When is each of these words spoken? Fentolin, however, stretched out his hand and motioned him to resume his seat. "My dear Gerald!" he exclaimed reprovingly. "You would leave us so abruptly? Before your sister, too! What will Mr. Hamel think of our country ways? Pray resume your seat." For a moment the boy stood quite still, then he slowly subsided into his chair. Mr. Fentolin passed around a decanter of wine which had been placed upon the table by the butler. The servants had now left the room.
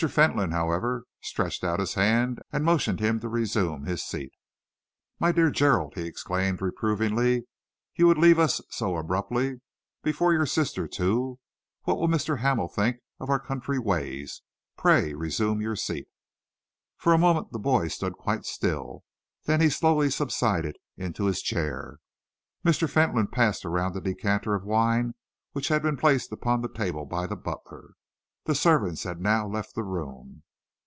Fentolin, 0.09 0.49
however, 0.49 1.05
stretched 1.21 1.63
out 1.63 1.79
his 1.79 1.93
hand 1.93 2.39
and 2.51 2.65
motioned 2.65 2.99
him 2.99 3.19
to 3.19 3.29
resume 3.29 3.85
his 3.85 4.03
seat. 4.03 4.31
"My 5.19 5.31
dear 5.31 5.51
Gerald!" 5.51 5.93
he 5.95 6.07
exclaimed 6.07 6.59
reprovingly. 6.59 7.43
"You 7.95 8.07
would 8.07 8.17
leave 8.17 8.39
us 8.39 8.61
so 8.71 8.97
abruptly? 8.97 9.61
Before 10.01 10.33
your 10.33 10.47
sister, 10.47 10.87
too! 10.87 11.37
What 11.83 11.99
will 11.99 12.07
Mr. 12.07 12.39
Hamel 12.39 12.67
think 12.67 12.97
of 13.19 13.29
our 13.29 13.37
country 13.39 13.77
ways? 13.77 14.41
Pray 14.75 15.13
resume 15.13 15.61
your 15.61 15.75
seat." 15.75 16.07
For 16.97 17.13
a 17.13 17.19
moment 17.19 17.51
the 17.51 17.59
boy 17.59 17.87
stood 17.87 18.13
quite 18.13 18.43
still, 18.43 19.03
then 19.43 19.61
he 19.61 19.69
slowly 19.69 20.09
subsided 20.09 20.77
into 20.97 21.25
his 21.25 21.43
chair. 21.43 21.99
Mr. 22.65 22.89
Fentolin 22.89 23.27
passed 23.27 23.65
around 23.65 23.95
a 23.95 24.01
decanter 24.01 24.55
of 24.55 24.65
wine 24.65 25.13
which 25.51 25.67
had 25.67 25.83
been 25.83 25.95
placed 25.95 26.31
upon 26.31 26.61
the 26.61 26.73
table 26.73 27.05
by 27.05 27.27
the 27.27 27.35
butler. 27.35 27.91
The 28.45 28.55
servants 28.55 29.03
had 29.03 29.21
now 29.21 29.47
left 29.47 29.75
the 29.75 29.83
room. 29.83 30.41